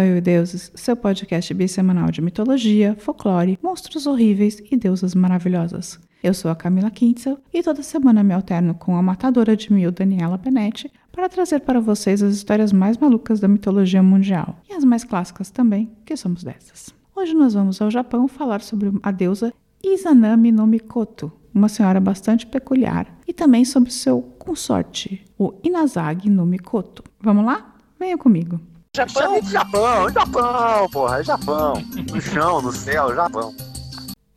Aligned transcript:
Eu 0.00 0.16
e 0.16 0.20
Deuses, 0.20 0.72
seu 0.74 0.96
podcast 0.96 1.52
bissemanal 1.52 2.10
de 2.10 2.22
mitologia, 2.22 2.96
folclore, 2.98 3.58
monstros 3.62 4.06
horríveis 4.06 4.62
e 4.70 4.76
deusas 4.76 5.14
maravilhosas. 5.14 6.00
Eu 6.22 6.32
sou 6.32 6.50
a 6.50 6.56
Camila 6.56 6.90
Kintzel 6.90 7.38
e 7.52 7.62
toda 7.62 7.82
semana 7.82 8.22
me 8.22 8.32
alterno 8.32 8.74
com 8.74 8.96
a 8.96 9.02
matadora 9.02 9.54
de 9.54 9.72
mil 9.72 9.90
Daniela 9.90 10.38
Benetti 10.38 10.90
para 11.10 11.28
trazer 11.28 11.60
para 11.60 11.80
vocês 11.80 12.22
as 12.22 12.34
histórias 12.34 12.72
mais 12.72 12.96
malucas 12.96 13.40
da 13.40 13.48
mitologia 13.48 14.02
mundial 14.02 14.58
e 14.70 14.72
as 14.72 14.84
mais 14.84 15.04
clássicas 15.04 15.50
também, 15.50 15.90
que 16.06 16.16
somos 16.16 16.42
dessas. 16.42 16.94
Hoje 17.14 17.34
nós 17.34 17.52
vamos 17.54 17.82
ao 17.82 17.90
Japão 17.90 18.26
falar 18.26 18.62
sobre 18.62 18.90
a 19.02 19.10
deusa 19.10 19.52
Izanami 19.84 20.50
no 20.50 20.66
Mikoto, 20.66 21.30
uma 21.52 21.68
senhora 21.68 22.00
bastante 22.00 22.46
peculiar, 22.46 23.06
e 23.26 23.32
também 23.32 23.64
sobre 23.64 23.90
seu 23.90 24.22
consorte, 24.38 25.24
o 25.38 25.52
Inazagi 25.62 26.30
no 26.30 26.46
Mikoto. 26.46 27.02
Vamos 27.20 27.44
lá? 27.44 27.76
Venha 27.98 28.16
comigo. 28.16 28.60
Japão, 28.94 29.40
Japão, 29.44 30.10
Japão, 30.10 30.86
porra, 30.90 31.20
é 31.20 31.24
Japão. 31.24 31.72
No 32.12 32.20
chão, 32.20 32.60
no 32.60 32.70
céu, 32.70 33.14
Japão. 33.14 33.54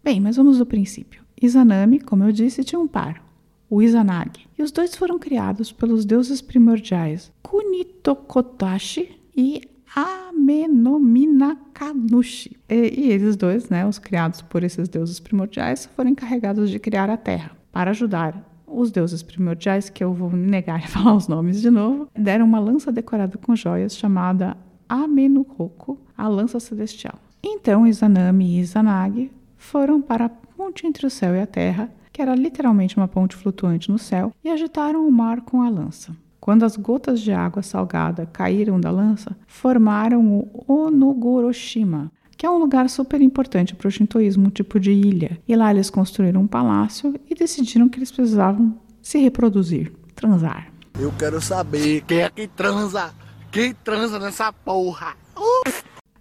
Bem, 0.02 0.22
mas 0.22 0.38
vamos 0.38 0.60
do 0.60 0.66
princípio. 0.66 1.22
Izanami, 1.42 2.00
como 2.00 2.24
eu 2.24 2.32
disse, 2.32 2.64
tinha 2.64 2.80
um 2.80 2.88
par, 2.88 3.22
o 3.70 3.82
Izanagi. 3.82 4.48
E 4.58 4.64
os 4.64 4.72
dois 4.72 4.96
foram 4.96 5.20
criados 5.20 5.74
pelos 5.74 6.06
deuses 6.06 6.42
primordiais 6.42 7.34
Kunitokotashi 7.44 9.20
e 9.36 9.60
Amenominakanushi. 9.94 12.56
E, 12.70 12.94
e 12.98 13.12
eles 13.12 13.36
dois, 13.36 13.68
né, 13.68 13.86
os 13.86 14.00
criados 14.00 14.42
por 14.42 14.64
esses 14.64 14.88
deuses 14.88 15.20
primordiais, 15.20 15.90
foram 15.98 16.12
encarregados 16.12 16.70
de 16.70 16.80
criar 16.80 17.10
a 17.10 17.18
Terra 17.18 17.52
para 17.74 17.92
ajudar 17.92 18.55
os 18.76 18.92
deuses 18.92 19.24
primordiais, 19.24 19.90
que 19.90 20.04
eu 20.04 20.14
vou 20.14 20.32
negar 20.32 20.84
a 20.84 20.88
falar 20.88 21.16
os 21.16 21.28
nomes 21.28 21.62
de 21.62 21.70
novo, 21.70 22.08
deram 22.18 22.46
uma 22.46 22.60
lança 22.60 22.92
decorada 22.92 23.38
com 23.38 23.56
joias 23.56 23.96
chamada 23.96 24.58
Amenuhoko, 24.88 26.00
a 26.18 26.28
lança 26.28 26.60
celestial. 26.60 27.16
Então 27.44 27.88
Izanami 27.88 28.58
e 28.58 28.60
Izanagi 28.60 29.32
foram 29.58 30.02
para 30.02 30.26
a 30.26 30.30
ponte 30.30 30.86
entre 30.86 31.06
o 31.06 31.10
céu 31.10 31.36
e 31.36 31.42
a 31.42 31.48
terra, 31.48 31.90
que 32.12 32.22
era 32.22 32.36
literalmente 32.36 32.98
uma 32.98 33.08
ponte 33.08 33.36
flutuante 33.36 33.92
no 33.92 33.98
céu, 33.98 34.32
e 34.44 34.50
agitaram 34.50 35.08
o 35.08 35.12
mar 35.12 35.42
com 35.42 35.62
a 35.62 35.70
lança. 35.70 36.16
Quando 36.40 36.64
as 36.64 36.78
gotas 36.78 37.22
de 37.22 37.32
água 37.32 37.64
salgada 37.64 38.28
caíram 38.28 38.80
da 38.80 38.92
lança, 38.92 39.36
formaram 39.48 40.24
o 40.28 40.64
Onogoroshima, 40.68 42.12
que 42.38 42.46
é 42.46 42.50
um 42.50 42.58
lugar 42.58 42.90
super 42.90 43.22
importante 43.22 43.76
para 43.76 43.88
o 43.88 43.92
shintoísmo, 43.92 44.48
um 44.48 44.50
tipo 44.50 44.80
de 44.80 44.92
ilha. 44.92 45.40
E 45.48 45.56
lá 45.56 45.72
eles 45.72 45.90
construíram 45.90 46.42
um 46.42 46.48
palácio 46.48 47.16
e 47.30 47.36
decidiram 47.36 47.88
que 47.88 47.98
eles 47.98 48.12
precisavam 48.12 48.78
se 49.02 49.18
reproduzir, 49.20 49.94
transar. 50.16 50.72
Eu 51.00 51.12
quero 51.18 51.42
saber 51.42 52.02
quem 52.02 52.22
é 52.22 52.30
que 52.30 52.48
transa. 52.48 53.14
Quem 53.52 53.74
transa 53.74 54.20
nessa 54.20 54.52
porra? 54.52 55.16
Uh! 55.38 55.72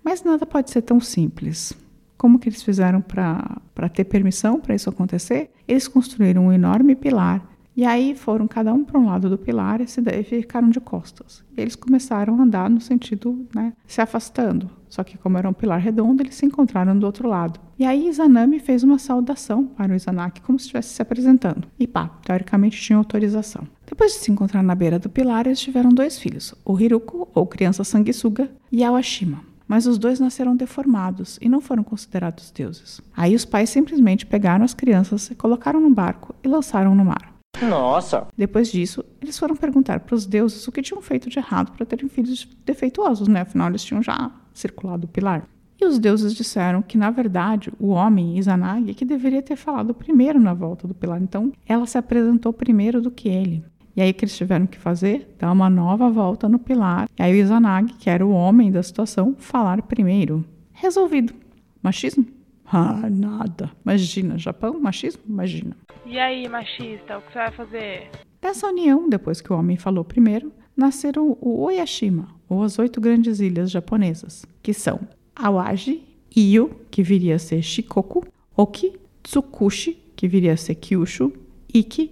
Mas 0.03 0.23
nada 0.23 0.45
pode 0.45 0.71
ser 0.71 0.83
tão 0.83 1.01
simples. 1.01 1.73
Como 2.17 2.39
que 2.39 2.49
eles 2.49 2.63
fizeram 2.63 3.01
para 3.01 3.89
ter 3.93 4.05
permissão 4.05 4.61
para 4.61 4.75
isso 4.75 4.89
acontecer? 4.89 5.51
Eles 5.67 5.89
construíram 5.89 6.47
um 6.47 6.53
enorme 6.53 6.95
pilar 6.95 7.43
e 7.77 7.85
aí 7.85 8.15
foram 8.15 8.47
cada 8.47 8.73
um 8.73 8.85
para 8.85 8.99
um 8.99 9.07
lado 9.07 9.29
do 9.29 9.37
pilar 9.37 9.81
e 9.81 9.87
se 9.87 10.01
ficaram 10.23 10.71
de 10.71 10.81
costas. 10.81 11.45
E 11.57 11.61
eles 11.61 11.75
começaram 11.75 12.39
a 12.39 12.43
andar 12.43 12.71
no 12.71 12.81
sentido, 12.81 13.47
né, 13.55 13.73
se 13.87 14.01
afastando. 14.01 14.71
Só 14.89 15.03
que 15.03 15.19
como 15.19 15.37
era 15.37 15.49
um 15.49 15.53
pilar 15.53 15.81
redondo, 15.81 16.23
eles 16.23 16.37
se 16.37 16.47
encontraram 16.47 16.97
do 16.97 17.05
outro 17.05 17.29
lado. 17.29 17.59
E 17.77 17.85
aí 17.85 18.09
Izanami 18.09 18.61
fez 18.61 18.85
uma 18.85 18.99
saudação 18.99 19.67
para 19.67 19.93
o 19.93 19.97
Izanaki 19.97 20.41
como 20.41 20.57
se 20.57 20.67
estivesse 20.67 20.95
se 20.95 21.03
apresentando. 21.03 21.67
E 21.77 21.87
pá, 21.87 22.09
teoricamente 22.25 22.81
tinha 22.81 22.97
autorização. 22.97 23.67
Depois 23.85 24.13
de 24.13 24.19
se 24.19 24.31
encontrar 24.31 24.63
na 24.63 24.75
beira 24.75 25.01
do 25.01 25.11
pilar, 25.11 25.47
eles 25.47 25.61
tiveram 25.61 25.91
dois 25.91 26.17
filhos, 26.17 26.55
o 26.65 26.79
Hiruko, 26.79 27.29
ou 27.35 27.45
criança 27.45 27.83
sanguessuga, 27.83 28.51
e 28.71 28.85
a 28.85 28.89
Awashima. 28.89 29.41
Mas 29.67 29.87
os 29.87 29.99
dois 29.99 30.21
nasceram 30.21 30.55
deformados 30.55 31.39
e 31.41 31.49
não 31.49 31.61
foram 31.61 31.83
considerados 31.83 32.53
deuses. 32.53 33.01
Aí 33.17 33.35
os 33.35 33.45
pais 33.45 33.71
simplesmente 33.71 34.27
pegaram 34.27 34.65
as 34.65 34.75
crianças, 34.75 35.33
colocaram 35.37 35.81
no 35.81 35.91
barco 35.91 36.35
e 36.45 36.49
lançaram 36.49 36.95
no 36.95 37.05
mar. 37.05 37.34
Nossa! 37.63 38.27
Depois 38.37 38.71
disso, 38.71 39.05
eles 39.21 39.39
foram 39.39 39.57
perguntar 39.57 40.01
para 40.01 40.15
os 40.15 40.27
deuses 40.27 40.67
o 40.67 40.73
que 40.73 40.83
tinham 40.83 41.01
feito 41.01 41.29
de 41.29 41.39
errado 41.39 41.73
para 41.73 41.87
terem 41.87 42.09
filhos 42.09 42.49
defeituosos, 42.65 43.29
né? 43.29 43.43
Afinal, 43.43 43.69
eles 43.69 43.85
tinham 43.85 44.03
já 44.03 44.31
circulado 44.53 45.07
o 45.07 45.09
pilar. 45.09 45.47
E 45.81 45.85
os 45.87 45.99
deuses 45.99 46.35
disseram 46.35 46.83
que, 46.83 46.97
na 46.97 47.11
verdade, 47.11 47.73
o 47.79 47.89
homem, 47.89 48.39
Izanagi, 48.39 48.91
é 48.91 48.95
que 48.95 49.05
deveria 49.05 49.43
ter 49.43 49.57
falado 49.57 49.93
primeiro 49.93 50.41
na 50.41 50.55
volta 50.55 50.87
do 50.87 50.95
pilar. 50.95 51.21
Então, 51.21 51.53
ela 51.67 51.87
se 51.87 51.99
apresentou 51.99 52.53
primeiro 52.53 53.01
do 53.01 53.11
que 53.11 53.29
ele. 53.29 53.65
E 53.97 54.01
aí, 54.01 54.11
o 54.11 54.15
que 54.15 54.25
eles 54.25 54.37
tiveram 54.37 54.67
que 54.67 54.79
fazer? 54.79 55.35
Dar 55.39 55.53
uma 55.53 55.71
nova 55.71 56.11
volta 56.11 56.49
no 56.49 56.59
pilar. 56.59 57.09
E 57.19 57.23
aí, 57.23 57.33
o 57.33 57.37
Izanagi, 57.37 57.95
que 57.95 58.11
era 58.11 58.25
o 58.25 58.31
homem 58.31 58.71
da 58.71 58.83
situação, 58.83 59.35
falar 59.39 59.83
primeiro. 59.83 60.45
Resolvido. 60.73 61.35
Machismo? 61.83 62.27
Ah, 62.67 63.09
nada. 63.11 63.71
Imagina, 63.85 64.39
Japão, 64.39 64.81
machismo? 64.81 65.23
Imagina. 65.29 65.77
E 66.07 66.19
aí, 66.19 66.49
machista, 66.49 67.19
o 67.19 67.23
que 67.23 67.33
você 67.33 67.39
vai 67.39 67.53
fazer? 67.53 68.11
Dessa 68.41 68.69
união, 68.69 69.09
depois 69.09 69.41
que 69.41 69.53
o 69.53 69.57
homem 69.57 69.77
falou 69.77 70.05
primeiro, 70.05 70.53
nasceram 70.77 71.37
o 71.41 71.63
Oyashima, 71.63 72.29
ou 72.49 72.63
as 72.63 72.79
oito 72.79 73.01
grandes 73.01 73.41
ilhas 73.41 73.71
japonesas, 73.71 74.45
que 74.63 74.75
são 74.75 75.01
Awaji, 75.35 76.03
Iyo, 76.37 76.71
que 76.91 77.03
viria 77.03 77.37
a 77.37 77.39
ser 77.39 77.63
Shikoku, 77.63 78.25
Oki, 78.57 78.99
Tsukushi, 79.23 79.95
que 80.17 80.27
viria 80.27 80.53
a 80.53 80.57
ser 80.57 80.75
Kyushu, 80.75 81.33
Iki, 81.73 82.11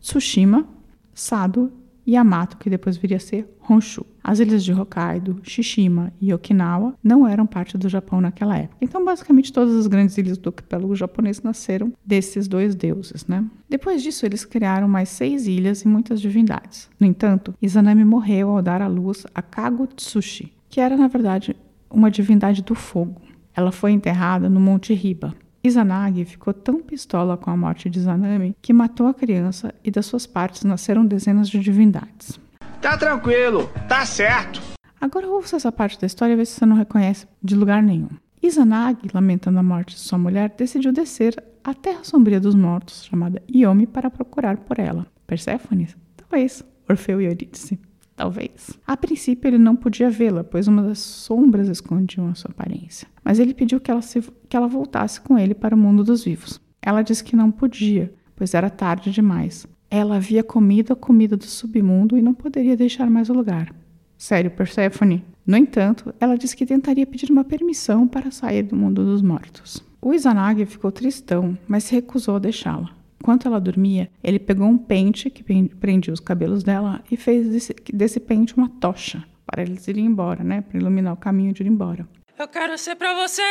Tsushima, 0.00 0.68
Sado 1.14 1.72
Yamato, 2.12 2.56
que 2.56 2.70
depois 2.70 2.96
viria 2.96 3.16
a 3.16 3.20
ser 3.20 3.48
Honshu. 3.68 4.04
As 4.22 4.38
ilhas 4.38 4.64
de 4.64 4.72
Hokkaido, 4.72 5.40
Shishima 5.42 6.12
e 6.20 6.32
Okinawa 6.34 6.94
não 7.02 7.26
eram 7.26 7.46
parte 7.46 7.78
do 7.78 7.88
Japão 7.88 8.20
naquela 8.20 8.56
época. 8.56 8.76
Então, 8.80 9.04
basicamente, 9.04 9.52
todas 9.52 9.74
as 9.74 9.86
grandes 9.86 10.16
ilhas 10.18 10.36
do 10.36 10.48
arquipélago 10.48 10.94
japonês 10.94 11.42
nasceram 11.42 11.92
desses 12.04 12.46
dois 12.48 12.74
deuses, 12.74 13.26
né? 13.26 13.44
Depois 13.68 14.02
disso, 14.02 14.26
eles 14.26 14.44
criaram 14.44 14.88
mais 14.88 15.08
seis 15.08 15.46
ilhas 15.46 15.82
e 15.82 15.88
muitas 15.88 16.20
divindades. 16.20 16.88
No 16.98 17.06
entanto, 17.06 17.54
Izanami 17.62 18.04
morreu 18.04 18.50
ao 18.50 18.62
dar 18.62 18.82
à 18.82 18.88
luz 18.88 19.26
a 19.34 19.40
Kagutsushi, 19.40 20.52
que 20.68 20.80
era, 20.80 20.96
na 20.96 21.08
verdade, 21.08 21.56
uma 21.90 22.10
divindade 22.10 22.62
do 22.62 22.74
fogo. 22.74 23.20
Ela 23.54 23.72
foi 23.72 23.92
enterrada 23.92 24.48
no 24.48 24.60
Monte 24.60 24.94
Riba, 24.94 25.34
Izanagi 25.62 26.24
ficou 26.24 26.54
tão 26.54 26.80
pistola 26.80 27.36
com 27.36 27.50
a 27.50 27.56
morte 27.56 27.90
de 27.90 27.98
Izanami 27.98 28.56
que 28.62 28.72
matou 28.72 29.06
a 29.06 29.14
criança 29.14 29.74
e 29.84 29.90
das 29.90 30.06
suas 30.06 30.26
partes 30.26 30.64
nasceram 30.64 31.04
dezenas 31.04 31.48
de 31.48 31.60
divindades. 31.60 32.40
Tá 32.80 32.96
tranquilo, 32.96 33.70
tá 33.86 34.06
certo. 34.06 34.62
Agora 34.98 35.28
ouça 35.28 35.56
essa 35.56 35.70
parte 35.70 36.00
da 36.00 36.06
história 36.06 36.32
e 36.32 36.36
vê 36.36 36.46
se 36.46 36.52
você 36.52 36.66
não 36.66 36.76
reconhece 36.76 37.26
de 37.42 37.54
lugar 37.54 37.82
nenhum. 37.82 38.08
Izanagi, 38.42 39.08
lamentando 39.12 39.58
a 39.58 39.62
morte 39.62 39.94
de 39.94 40.00
sua 40.00 40.18
mulher, 40.18 40.54
decidiu 40.56 40.92
descer 40.92 41.42
à 41.62 41.74
Terra 41.74 42.04
Sombria 42.04 42.40
dos 42.40 42.54
Mortos, 42.54 43.04
chamada 43.04 43.42
Yomi, 43.54 43.86
para 43.86 44.10
procurar 44.10 44.56
por 44.56 44.78
ela. 44.78 45.06
Perséfone? 45.26 45.88
Talvez. 46.16 46.64
Orfeu 46.88 47.20
e 47.20 47.26
Eurídice? 47.26 47.78
Talvez. 48.20 48.78
A 48.86 48.98
princípio, 48.98 49.48
ele 49.48 49.56
não 49.56 49.74
podia 49.74 50.10
vê-la, 50.10 50.44
pois 50.44 50.68
uma 50.68 50.82
das 50.82 50.98
sombras 50.98 51.68
escondiam 51.68 52.28
a 52.28 52.34
sua 52.34 52.50
aparência. 52.50 53.08
Mas 53.24 53.38
ele 53.38 53.54
pediu 53.54 53.80
que 53.80 53.90
ela, 53.90 54.02
se, 54.02 54.20
que 54.46 54.54
ela 54.54 54.68
voltasse 54.68 55.18
com 55.22 55.38
ele 55.38 55.54
para 55.54 55.74
o 55.74 55.78
mundo 55.78 56.04
dos 56.04 56.22
vivos. 56.22 56.60
Ela 56.82 57.00
disse 57.00 57.24
que 57.24 57.34
não 57.34 57.50
podia, 57.50 58.12
pois 58.36 58.52
era 58.52 58.68
tarde 58.68 59.10
demais. 59.10 59.66
Ela 59.90 60.16
havia 60.16 60.44
comido 60.44 60.92
a 60.92 60.96
comida 60.96 61.34
do 61.34 61.46
submundo 61.46 62.18
e 62.18 62.20
não 62.20 62.34
poderia 62.34 62.76
deixar 62.76 63.08
mais 63.08 63.30
o 63.30 63.32
lugar. 63.32 63.74
Sério, 64.18 64.50
Persephone? 64.50 65.24
No 65.46 65.56
entanto, 65.56 66.14
ela 66.20 66.36
disse 66.36 66.54
que 66.54 66.66
tentaria 66.66 67.06
pedir 67.06 67.30
uma 67.30 67.42
permissão 67.42 68.06
para 68.06 68.30
sair 68.30 68.64
do 68.64 68.76
mundo 68.76 69.02
dos 69.02 69.22
mortos. 69.22 69.82
O 69.98 70.12
Izanagi 70.12 70.66
ficou 70.66 70.92
tristão, 70.92 71.56
mas 71.66 71.84
se 71.84 71.94
recusou 71.94 72.36
a 72.36 72.38
deixá-la. 72.38 72.90
Enquanto 73.22 73.46
ela 73.46 73.60
dormia, 73.60 74.10
ele 74.24 74.38
pegou 74.38 74.66
um 74.66 74.78
pente 74.78 75.28
que 75.28 75.44
prendia 75.78 76.12
os 76.12 76.20
cabelos 76.20 76.62
dela 76.62 77.02
e 77.10 77.16
fez 77.16 77.48
desse, 77.48 77.74
desse 77.92 78.18
pente 78.18 78.56
uma 78.56 78.68
tocha 78.68 79.22
para 79.46 79.62
eles 79.62 79.86
irem 79.88 80.06
embora, 80.06 80.42
né? 80.42 80.62
Para 80.62 80.78
iluminar 80.78 81.12
o 81.12 81.16
caminho 81.16 81.52
de 81.52 81.62
ir 81.62 81.66
embora. 81.66 82.08
Eu 82.38 82.48
quero 82.48 82.78
ser 82.78 82.96
para 82.96 83.14
você 83.14 83.42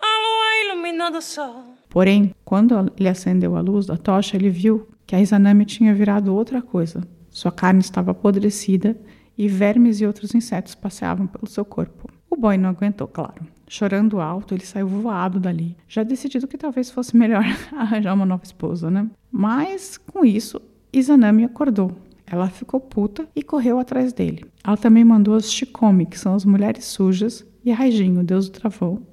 a 0.00 0.06
lua 0.06 0.72
iluminando 0.72 1.18
o 1.18 1.22
sol. 1.22 1.74
Porém, 1.90 2.34
quando 2.44 2.92
ele 2.98 3.08
acendeu 3.08 3.56
a 3.56 3.60
luz 3.60 3.86
da 3.86 3.96
tocha, 3.96 4.36
ele 4.36 4.48
viu 4.48 4.88
que 5.06 5.14
a 5.14 5.20
Izanami 5.20 5.66
tinha 5.66 5.94
virado 5.94 6.34
outra 6.34 6.62
coisa. 6.62 7.06
Sua 7.28 7.52
carne 7.52 7.80
estava 7.80 8.12
apodrecida 8.12 8.96
e 9.36 9.48
vermes 9.48 10.00
e 10.00 10.06
outros 10.06 10.34
insetos 10.34 10.74
passeavam 10.74 11.26
pelo 11.26 11.48
seu 11.48 11.64
corpo. 11.64 12.08
O 12.34 12.36
boy 12.36 12.58
não 12.58 12.70
aguentou, 12.70 13.06
claro. 13.06 13.46
Chorando 13.68 14.20
alto, 14.20 14.54
ele 14.54 14.66
saiu 14.66 14.88
voado 14.88 15.38
dali, 15.38 15.76
já 15.86 16.02
decidido 16.02 16.48
que 16.48 16.58
talvez 16.58 16.90
fosse 16.90 17.16
melhor 17.16 17.44
arranjar 17.70 18.12
uma 18.12 18.26
nova 18.26 18.42
esposa, 18.42 18.90
né? 18.90 19.08
Mas, 19.30 19.96
com 19.96 20.24
isso, 20.24 20.60
Izanami 20.92 21.44
acordou. 21.44 21.92
Ela 22.26 22.48
ficou 22.48 22.80
puta 22.80 23.28
e 23.36 23.42
correu 23.42 23.78
atrás 23.78 24.12
dele. 24.12 24.44
Ela 24.64 24.76
também 24.76 25.04
mandou 25.04 25.36
as 25.36 25.52
Shikomi, 25.52 26.06
que 26.06 26.18
são 26.18 26.34
as 26.34 26.44
mulheres 26.44 26.86
sujas, 26.86 27.46
e 27.64 27.70
a 27.70 27.76
Raijin, 27.76 28.18
o 28.18 28.24
deus 28.24 28.48
do 28.48 28.60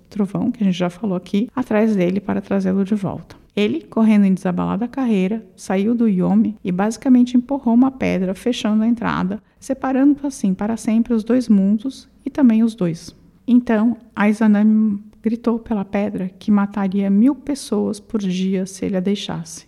trovão, 0.10 0.50
que 0.50 0.64
a 0.64 0.66
gente 0.66 0.80
já 0.80 0.90
falou 0.90 1.16
aqui, 1.16 1.48
atrás 1.56 1.96
dele 1.96 2.20
para 2.20 2.42
trazê-lo 2.42 2.84
de 2.84 2.96
volta. 2.96 3.36
Ele, 3.56 3.84
correndo 3.84 4.26
em 4.26 4.34
desabalada 4.34 4.88
carreira, 4.88 5.46
saiu 5.56 5.94
do 5.94 6.08
Yomi 6.08 6.58
e 6.64 6.72
basicamente 6.72 7.38
empurrou 7.38 7.76
uma 7.76 7.92
pedra, 7.92 8.34
fechando 8.34 8.82
a 8.82 8.88
entrada, 8.88 9.40
separando 9.60 10.26
assim 10.26 10.56
para 10.56 10.76
sempre 10.76 11.14
os 11.14 11.24
dois 11.24 11.48
mundos 11.48 12.10
e 12.26 12.30
também 12.30 12.64
os 12.64 12.76
dois. 12.76 13.16
Então, 13.48 13.98
a 14.16 14.30
Izanami 14.30 15.02
gritou 15.22 15.60
pela 15.60 15.86
pedra 15.86 16.30
que 16.40 16.52
mataria 16.52 17.10
mil 17.10 17.36
pessoas 17.36 18.00
por 18.00 18.20
dia 18.20 18.66
se 18.66 18.86
ele 18.86 18.98
a 18.98 19.00
deixasse. 19.00 19.68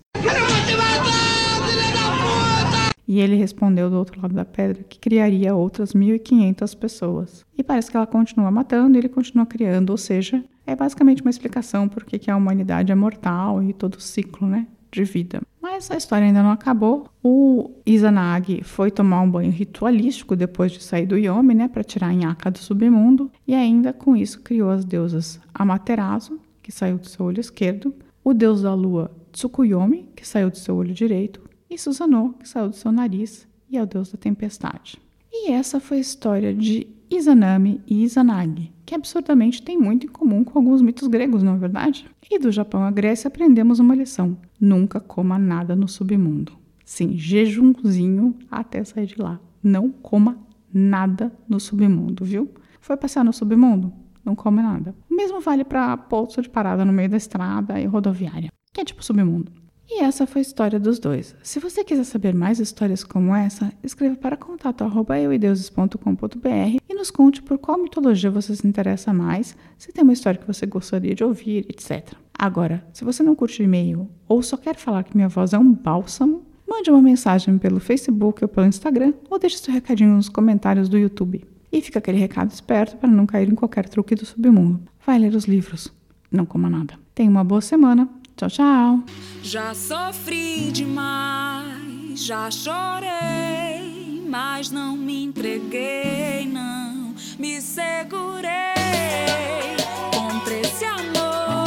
E 3.06 3.20
ele 3.20 3.36
respondeu 3.36 3.90
do 3.90 3.98
outro 3.98 4.22
lado 4.22 4.34
da 4.34 4.46
pedra 4.46 4.84
que 4.84 4.98
criaria 4.98 5.54
outras 5.54 5.94
1.500 5.94 6.78
pessoas. 6.78 7.46
E 7.58 7.64
parece 7.64 7.92
que 7.92 7.98
ela 7.98 8.08
continua 8.08 8.50
matando 8.50 8.96
e 8.96 9.00
ele 9.00 9.10
continua 9.10 9.46
criando, 9.46 9.90
ou 9.90 9.98
seja, 9.98 10.44
é 10.66 10.76
basicamente 10.76 11.22
uma 11.22 11.30
explicação 11.30 11.88
por 11.88 12.06
que 12.06 12.32
a 12.32 12.38
humanidade 12.38 12.92
é 12.92 12.96
mortal 12.96 13.62
e 13.62 13.74
todo 13.74 13.96
o 13.96 14.02
ciclo 14.02 14.48
né, 14.48 14.66
de 14.92 15.04
vida. 15.04 15.42
Mas 15.64 15.90
a 15.90 15.96
história 15.96 16.28
ainda 16.28 16.44
não 16.44 16.52
acabou. 16.52 17.08
O 17.24 17.72
Izanagi 17.86 18.62
foi 18.64 18.92
tomar 18.92 19.22
um 19.22 19.32
banho 19.32 19.50
ritualístico 19.50 20.36
depois 20.36 20.74
de 20.74 20.84
sair 20.84 21.06
do 21.06 21.18
Yomi, 21.18 21.56
né, 21.56 21.70
para 21.70 21.86
tirar 21.86 22.10
a 22.10 22.14
nhaca 22.14 22.52
do 22.52 22.58
submundo, 22.58 23.32
e 23.48 23.56
ainda 23.56 23.94
com 23.94 24.14
isso 24.14 24.42
criou 24.42 24.70
as 24.70 24.84
deusas 24.84 25.40
Amaterasu, 25.54 26.38
que 26.62 26.70
saiu 26.70 26.98
do 26.98 27.08
seu 27.08 27.26
olho 27.26 27.40
esquerdo, 27.40 27.96
o 28.22 28.34
deus 28.34 28.64
da 28.64 28.74
lua 28.74 29.10
Tsukuyomi, 29.32 30.10
que 30.14 30.28
saiu 30.28 30.50
do 30.50 30.58
seu 30.58 30.76
olho 30.76 30.94
direito, 30.94 31.40
e 31.70 31.78
Susanoo, 31.78 32.34
que 32.34 32.48
saiu 32.48 32.68
do 32.68 32.76
seu 32.76 32.92
nariz 32.92 33.48
e 33.70 33.78
é 33.78 33.82
o 33.82 33.88
deus 33.88 34.12
da 34.12 34.18
tempestade. 34.18 35.00
E 35.32 35.50
essa 35.50 35.80
foi 35.80 35.96
a 35.96 36.02
história 36.02 36.54
de 36.54 36.88
Izanami 37.10 37.80
e 37.88 38.04
Izanagi, 38.04 38.70
que 38.94 38.96
absurdamente 38.96 39.64
tem 39.64 39.76
muito 39.76 40.06
em 40.06 40.10
comum 40.10 40.44
com 40.44 40.60
alguns 40.60 40.80
mitos 40.80 41.08
gregos, 41.08 41.42
não 41.42 41.56
é 41.56 41.58
verdade? 41.58 42.08
E 42.30 42.38
do 42.38 42.52
Japão 42.52 42.84
à 42.84 42.92
Grécia 42.92 43.28
aprendemos 43.28 43.80
uma 43.80 43.96
lição: 43.96 44.38
nunca 44.62 45.00
coma 45.00 45.40
nada 45.40 45.76
no 45.76 45.88
submundo. 45.88 46.54
Sim, 46.86 47.18
jejumzinho 47.18 48.38
até 48.52 48.84
sair 48.84 49.08
de 49.08 49.20
lá. 49.20 49.40
Não 49.64 49.90
coma 49.90 50.38
nada 50.72 51.32
no 51.50 51.60
submundo, 51.60 52.24
viu? 52.24 52.52
Foi 52.80 52.96
passear 52.96 53.24
no 53.24 53.34
submundo? 53.34 53.92
Não 54.24 54.36
come 54.36 54.62
nada. 54.62 54.94
O 55.10 55.16
mesmo 55.16 55.42
vale 55.42 55.64
para 55.64 55.98
posto 55.98 56.42
de 56.42 56.50
parada 56.50 56.86
no 56.86 56.94
meio 56.94 57.10
da 57.10 57.18
estrada 57.18 57.80
e 57.80 57.86
rodoviária, 57.86 58.52
que 58.72 58.82
é 58.82 58.86
tipo 58.86 59.04
submundo. 59.04 59.52
E 59.96 60.02
essa 60.02 60.26
foi 60.26 60.40
a 60.40 60.42
história 60.42 60.80
dos 60.80 60.98
dois. 60.98 61.36
Se 61.44 61.60
você 61.60 61.84
quiser 61.84 62.04
saber 62.04 62.34
mais 62.34 62.60
histórias 62.60 63.04
como 63.04 63.36
essa, 63.36 63.72
escreva 63.84 64.16
para 64.16 64.36
contato 64.36 64.84
euideuses.com.br 64.84 66.78
e 66.90 66.96
nos 66.96 67.12
conte 67.12 67.44
por 67.44 67.60
qual 67.60 67.78
mitologia 67.78 68.32
você 68.32 68.56
se 68.56 68.68
interessa 68.68 69.14
mais, 69.14 69.56
se 69.78 69.92
tem 69.92 70.04
uma 70.04 70.14
história 70.14 70.40
que 70.40 70.48
você 70.48 70.66
gostaria 70.66 71.14
de 71.14 71.24
ouvir, 71.24 71.68
etc. 71.70 72.16
Agora, 72.34 72.84
se 72.92 73.06
você 73.06 73.22
não 73.22 73.36
curte 73.36 73.62
e-mail 73.62 74.10
ou 74.28 74.42
só 74.42 74.58
quer 74.58 74.76
falar 74.78 75.04
que 75.04 75.16
minha 75.16 75.30
voz 75.30 75.54
é 75.54 75.60
um 75.60 75.72
bálsamo, 75.72 76.44
mande 76.68 76.90
uma 76.90 77.00
mensagem 77.00 77.60
pelo 77.60 77.80
Facebook 77.80 78.44
ou 78.44 78.48
pelo 78.48 78.66
Instagram 78.66 79.14
ou 79.30 79.38
deixe 79.38 79.60
seu 79.60 79.72
recadinho 79.72 80.16
nos 80.16 80.28
comentários 80.28 80.90
do 80.90 80.98
YouTube. 80.98 81.46
E 81.72 81.82
fica 81.82 82.00
aquele 82.00 82.18
recado 82.18 82.50
esperto 82.50 82.98
para 82.98 83.12
não 83.12 83.28
cair 83.28 83.48
em 83.48 83.54
qualquer 83.56 83.88
truque 83.88 84.16
do 84.16 84.26
submundo. 84.26 84.82
Vai 85.06 85.20
ler 85.20 85.36
os 85.36 85.46
livros. 85.46 85.94
Não 86.32 86.48
coma 86.48 86.68
nada. 86.68 86.96
Tenha 87.14 87.30
uma 87.30 87.44
boa 87.44 87.62
semana. 87.62 88.10
Tchau, 88.44 88.50
tchau. 88.50 89.00
Já 89.42 89.74
sofri 89.74 90.72
demais, 90.72 92.26
já 92.26 92.50
chorei, 92.52 94.22
mas 94.28 94.70
não 94.70 94.98
me 94.98 95.24
entreguei, 95.24 96.46
não 96.52 97.14
me 97.40 97.62
segurei 97.62 98.52
contra 100.14 100.56
esse 100.56 100.84
amor. 100.84 101.63